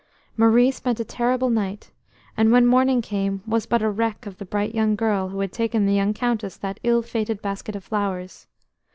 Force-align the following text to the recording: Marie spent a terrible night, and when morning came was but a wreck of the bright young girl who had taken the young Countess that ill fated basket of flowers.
Marie 0.35 0.71
spent 0.71 0.99
a 0.99 1.03
terrible 1.05 1.51
night, 1.51 1.91
and 2.35 2.51
when 2.51 2.65
morning 2.65 3.03
came 3.03 3.43
was 3.45 3.67
but 3.67 3.83
a 3.83 3.89
wreck 3.91 4.25
of 4.25 4.39
the 4.39 4.45
bright 4.45 4.73
young 4.73 4.95
girl 4.95 5.27
who 5.29 5.39
had 5.41 5.51
taken 5.51 5.85
the 5.85 5.93
young 5.93 6.11
Countess 6.11 6.57
that 6.57 6.79
ill 6.81 7.03
fated 7.03 7.39
basket 7.39 7.75
of 7.75 7.83
flowers. 7.83 8.47